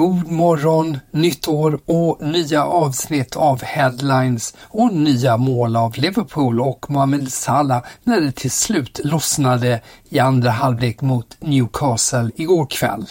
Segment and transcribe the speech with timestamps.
[0.00, 6.90] God morgon, nytt år och nya avsnitt av Headlines och nya mål av Liverpool och
[6.90, 13.06] Mohamed Salah när det till slut lossnade i andra halvlek mot Newcastle igår kväll.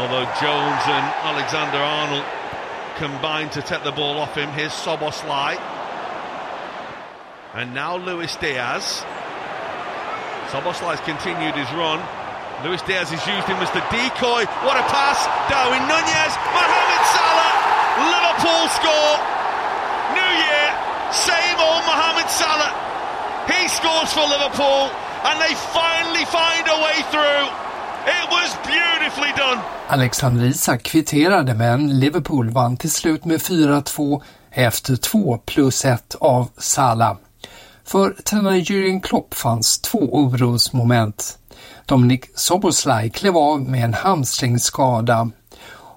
[0.00, 2.24] Although Jones and Alexander Arnold
[2.98, 4.48] combined to take the ball off him.
[4.48, 5.56] Here's Soboslai.
[7.54, 9.04] And now Luis Diaz.
[10.52, 12.27] Soboslai's continued his run.
[12.64, 14.42] Luis Diaz has used him as the decoy.
[14.66, 15.18] What a pass!
[15.46, 17.52] Darwin Nunez, Mohamed Salah,
[18.14, 19.14] Liverpool score.
[20.18, 20.66] New year,
[21.14, 22.74] same old Mohamed Salah.
[23.46, 24.90] He scores for Liverpool,
[25.22, 27.46] and they finally find a way through.
[28.18, 29.60] It was beautifully done.
[29.88, 36.48] Alexander Isak kvitterade men Liverpool vann till slut med 4-2 efter 2 plus 1 av
[36.56, 37.16] Salah.
[37.84, 41.37] För tränare Jürgen Klopp fanns två orosmoment.
[41.88, 45.30] Dominik Soboslaj klev av med en hamstringsskada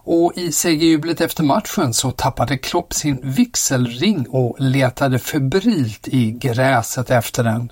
[0.04, 7.10] och i segerjublet efter matchen så tappade Klopp sin vigselring och letade febrilt i gräset
[7.12, 7.72] efter den.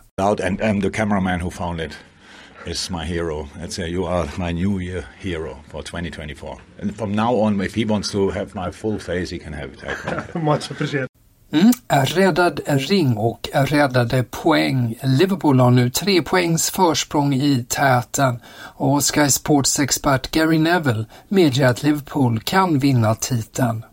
[0.62, 1.92] and the cameraman who found it
[2.68, 3.48] is my hero.
[3.64, 6.58] I'd say you are my new year hero for 2024.
[6.82, 9.70] And from now on, if he wants to have my full face, he can have
[9.74, 10.36] it.
[10.44, 11.09] Much appreciated.
[11.52, 15.00] Mm, räddad ring och räddade poäng.
[15.04, 18.40] Liverpool har nu tre poängs försprång i täten
[18.76, 23.86] och Sky Sports expert Gary Neville medger att Liverpool kan vinna titeln.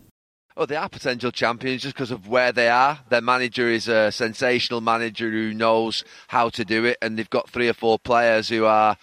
[0.55, 2.97] Oh, they are potential champions just because of where they are.
[3.09, 7.49] Their manager is a sensational manager who knows how to do it, and they've got
[7.49, 8.97] three or four players who are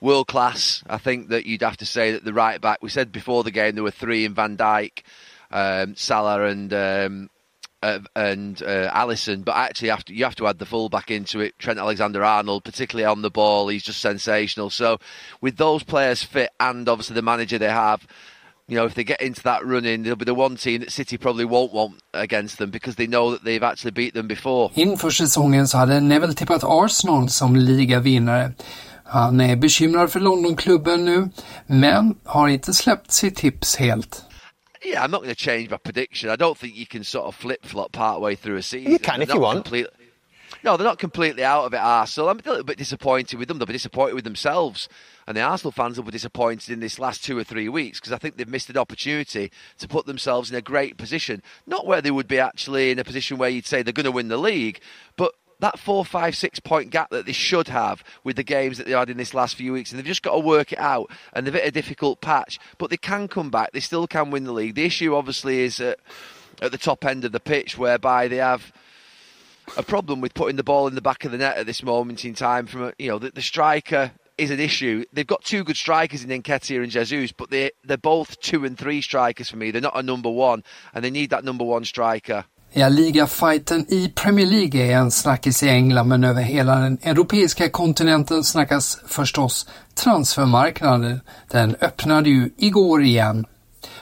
[0.00, 0.82] world class.
[0.86, 2.82] I think that you'd have to say that the right back.
[2.82, 5.02] We said before the game there were three in Van Dijk,
[5.50, 7.30] um, Salah, and um,
[7.82, 11.58] uh, and uh, Allison, but actually after you have to add the fullback into it,
[11.58, 14.70] Trent Alexander-Arnold, particularly on the ball, he's just sensational.
[14.70, 14.98] So
[15.40, 18.06] with those players fit and obviously the manager they have,
[18.66, 21.16] you know, if they get into that running, they'll be the one team that City
[21.16, 24.70] probably won't want against them because they know that they've actually beat them before.
[24.74, 28.52] Inför säsongen så hade Neville tippat Arsenal som ligavinnare.
[29.04, 31.28] Han är bekymrad för Londonklubben nu,
[31.66, 34.24] men har inte släppt sitt tips helt.
[34.84, 36.30] Yeah, I'm not going to change my prediction.
[36.30, 38.92] I don't think you can sort of flip flop part way through a season.
[38.92, 39.64] You can if They're you want.
[39.64, 39.86] complete-
[40.64, 42.30] no, they're not completely out of it, Arsenal.
[42.30, 43.58] I'm a little bit disappointed with them.
[43.58, 44.88] They'll be disappointed with themselves.
[45.26, 48.12] And the Arsenal fans will be disappointed in this last two or three weeks because
[48.12, 51.42] I think they've missed an opportunity to put themselves in a great position.
[51.66, 54.10] Not where they would be actually in a position where you'd say they're going to
[54.10, 54.80] win the league,
[55.16, 58.86] but that four, five, six point gap that they should have with the games that
[58.86, 61.10] they had in this last few weeks, and they've just got to work it out.
[61.32, 63.72] And they've hit a difficult patch, but they can come back.
[63.72, 64.74] They still can win the league.
[64.74, 65.98] The issue, obviously, is at,
[66.62, 68.72] at the top end of the pitch, whereby they have
[69.76, 72.24] a problem with putting the ball in the back of the net at this moment
[72.24, 72.66] in time.
[72.66, 75.04] From a, you know, the, the striker is an issue.
[75.12, 78.78] They've got two good strikers in Nketiah and Jesus, but they they're both two and
[78.78, 79.70] three strikers for me.
[79.70, 80.62] They're not a number one,
[80.94, 82.44] and they need that number one striker.
[82.72, 87.68] Ja, ligafighten i Premier League är en snackis i England men över hela den europeiska
[87.68, 91.20] kontinenten snackas förstås transfermarknaden.
[91.50, 93.46] Den öppnade ju igår igen.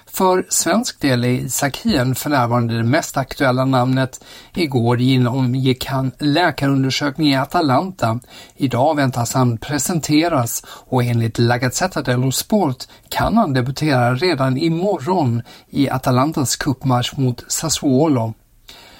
[0.06, 4.24] För svensk del är Isak Hien för närvarande det mest aktuella namnet.
[4.54, 8.20] Igår genomgick han läkarundersökning i Atalanta.
[8.56, 15.42] Idag väntas han presenteras och enligt La Gazzetta dello Sport kan han debutera redan imorgon
[15.70, 18.34] i Atalantas cupmatch mot Sassuolo.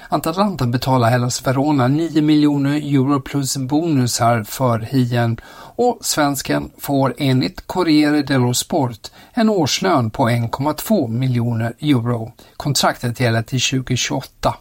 [0.09, 5.41] Atalanta betalar Hellas Verona 9 miljoner euro plus bonusar för Hien
[5.77, 12.33] och svensken får enligt Corriere dello Sport en årslön på 1,2 miljoner euro.
[12.57, 14.55] Kontraktet gäller till 2028.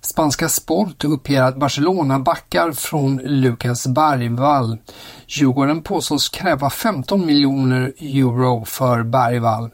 [0.00, 4.78] Spanska Sport uppger att Barcelona backar från Lucas Bergvall.
[5.26, 9.70] Djurgården påstås kräva 15 miljoner euro för Bergvall.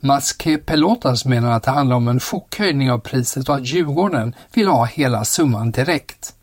[0.00, 4.68] Maske Pelotas menar att det handlar om en chockhöjning av priset och att Djurgården vill
[4.68, 6.34] ha hela summan direkt.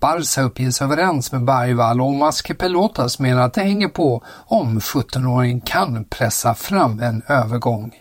[0.00, 5.60] Barca uppges överens med Bergvall och Maske Pelotas menar att det hänger på om 17-åringen
[5.60, 7.92] kan pressa fram en övergång.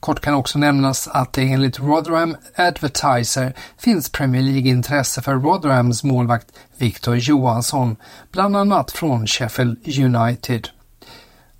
[0.00, 6.46] Kort kan också nämnas att det enligt Rotherham Advertiser finns Premier League-intresse för Rotherhams målvakt
[6.78, 7.96] Victor Johansson,
[8.32, 10.68] bland annat från Sheffield United.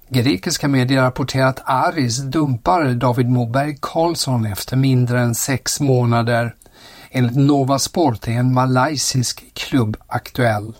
[0.09, 6.55] Grekiska medier rapporterar att Aris dumpar David Moberg Karlsson efter mindre än sex månader.
[7.11, 10.73] Enligt Nova Sport är en malaysisk klubb aktuell.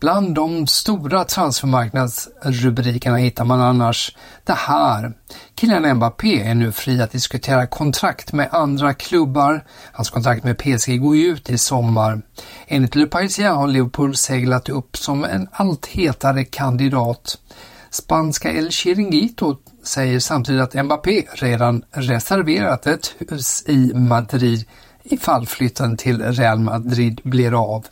[0.00, 5.12] Bland de stora transfermarknadsrubrikerna hittar man annars det här.
[5.60, 9.64] Kylian Mbappé är nu fri att diskutera kontrakt med andra klubbar.
[9.92, 12.22] Hans kontrakt med PSG går ju ut i sommar.
[12.66, 17.38] Enligt Le Parisien har Liverpool seglat upp som en allt hetare kandidat.
[17.92, 24.64] Spanska El Chiringuito säger samtidigt att Mbappé redan reserverat ett hus i Madrid
[25.02, 27.86] ifall flytten till Real Madrid blir av.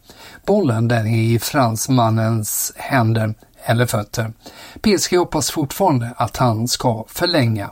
[0.47, 4.32] Bollen den är i fransmannens händer eller fötter.
[4.81, 7.70] PSG hoppas fortfarande att han ska förlänga.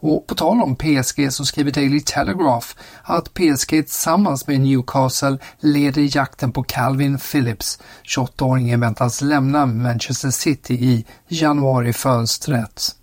[0.00, 2.66] Och på tal om PSG så skriver Daily Telegraph
[3.02, 7.78] att PSG tillsammans med Newcastle leder jakten på Calvin Phillips.
[8.16, 12.96] 28-åringen väntas lämna Manchester City i januarifönstret.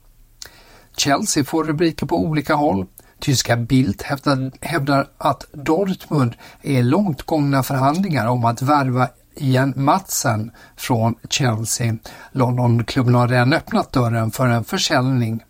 [0.98, 2.86] Chelsea får rubriker på olika håll.
[3.20, 10.52] Tyska Bild hävdar, hävdar att Dortmund är långt gångna förhandlingar om att värva Ian Matsen
[10.78, 11.98] från Chelsea.
[12.32, 15.44] Londonklubben har redan öppnat dörren för en försäljning.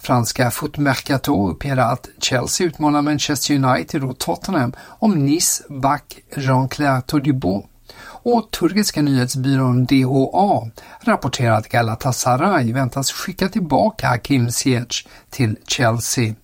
[0.00, 7.00] Franska Foot Mercato uppger att Chelsea utmanar Manchester United och Tottenham om Nice back Jean-Claire
[7.00, 7.66] Todibo.
[8.22, 16.34] Och turkiska nyhetsbyrån DHA rapporterar att Galatasaray väntas skicka tillbaka Hakim Ziyech till Chelsea.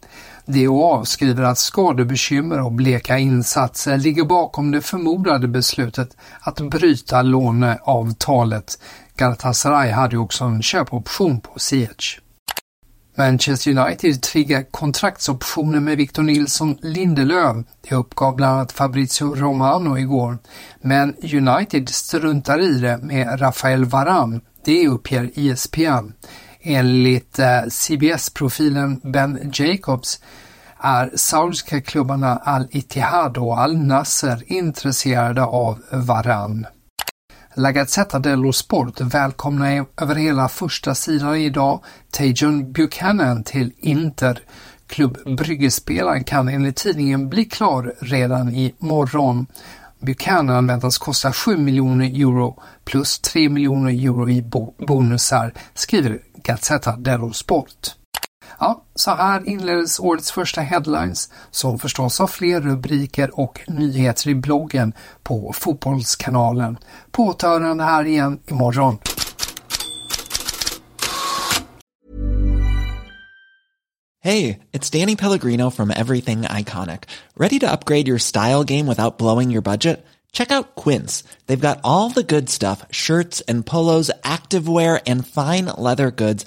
[0.46, 8.78] DHA skriver att skadebekymmer och bleka insatser ligger bakom det förmodade beslutet att bryta låneavtalet.
[9.16, 12.20] Galatasaray hade också en köpoption på Ziyech.
[13.16, 17.56] Manchester United triggar kontraktsoptioner med Victor Nilsson Lindelöf.
[17.88, 20.38] Det uppgav bland annat Fabrizio Romano igår.
[20.80, 24.40] Men United struntar i det med Rafael Varan.
[24.64, 26.12] Det uppger ESPN.
[26.60, 30.20] Enligt eh, CBS-profilen Ben Jacobs
[30.78, 36.66] är saudiska klubbarna Al-Ittihad och Al-Nasser intresserade av Varan.
[37.56, 41.80] La Gazzetta dello Sport välkomnar över hela första sidan idag
[42.10, 44.40] Tajon Buchanan till Inter.
[44.86, 49.46] Klubb Bryggespelaren kan enligt tidningen bli klar redan i morgon.
[50.00, 54.42] Buchanan väntas kosta 7 miljoner euro plus 3 miljoner euro i
[54.78, 58.03] bonusar, skriver Gazzetta dello Sport.
[58.60, 64.34] Ja, så här inleddes årets första headlines som förstås har fler rubriker och nyheter i
[64.34, 64.92] bloggen
[65.22, 66.78] på Fotbollskanalen.
[67.10, 68.98] På återhörande här igen imorgon.
[74.20, 77.02] Hey, it's Danny Pellegrino from Everything Iconic.
[77.36, 80.02] Ready to upgrade your style game without blowing your budget?
[80.32, 81.24] Check out Quince.
[81.46, 86.46] They've got all the good stuff, shirts and polos, activewear and fine leather goods